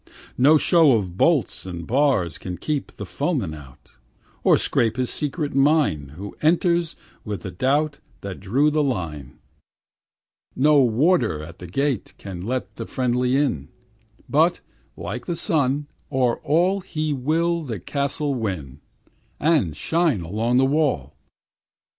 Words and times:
No 0.35 0.57
show 0.57 0.93
of 0.93 1.15
bolts 1.15 1.63
and 1.67 1.85
bars 1.85 2.39
Can 2.39 2.57
keep 2.57 2.91
the 2.93 3.05
foeman 3.05 3.53
out, 3.53 3.91
Or 4.43 4.57
'scape 4.57 4.97
his 4.97 5.11
secret 5.11 5.53
mine, 5.53 6.13
Who 6.17 6.35
entered 6.41 6.95
with 7.23 7.41
the 7.41 7.51
doubt 7.51 7.99
That 8.21 8.39
drew 8.39 8.71
the 8.71 8.81
line. 8.81 9.37
No 10.55 10.81
warder 10.81 11.43
at 11.43 11.59
the 11.59 11.67
gate 11.67 12.15
Can 12.17 12.41
let 12.41 12.77
the 12.77 12.87
friendly 12.87 13.37
in; 13.37 13.69
But, 14.27 14.59
like 14.97 15.27
the 15.27 15.35
sun, 15.35 15.85
o'er 16.11 16.37
all 16.37 16.79
He 16.81 17.13
will 17.13 17.61
the 17.61 17.79
castle 17.79 18.33
win, 18.33 18.81
And 19.39 19.77
shine 19.77 20.21
along 20.21 20.57
the 20.57 20.65
wall. 20.65 21.13